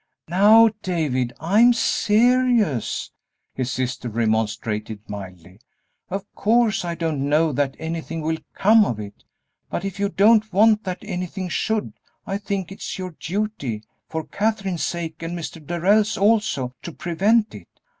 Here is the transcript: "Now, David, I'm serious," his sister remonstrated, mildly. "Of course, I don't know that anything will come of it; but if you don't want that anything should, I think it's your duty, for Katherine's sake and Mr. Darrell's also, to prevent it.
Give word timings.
"Now, 0.29 0.71
David, 0.81 1.31
I'm 1.39 1.73
serious," 1.73 3.11
his 3.53 3.69
sister 3.71 4.09
remonstrated, 4.09 5.07
mildly. 5.07 5.59
"Of 6.09 6.25
course, 6.33 6.83
I 6.83 6.95
don't 6.95 7.29
know 7.29 7.51
that 7.53 7.75
anything 7.77 8.21
will 8.21 8.39
come 8.55 8.83
of 8.83 8.99
it; 8.99 9.23
but 9.69 9.85
if 9.85 9.99
you 9.99 10.09
don't 10.09 10.51
want 10.51 10.85
that 10.85 11.03
anything 11.03 11.49
should, 11.49 11.93
I 12.25 12.39
think 12.39 12.71
it's 12.71 12.97
your 12.97 13.11
duty, 13.19 13.83
for 14.09 14.23
Katherine's 14.25 14.81
sake 14.81 15.21
and 15.21 15.37
Mr. 15.37 15.63
Darrell's 15.63 16.17
also, 16.17 16.73
to 16.81 16.91
prevent 16.91 17.53
it. 17.53 17.67